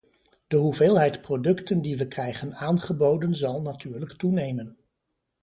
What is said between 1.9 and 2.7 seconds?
we krijgen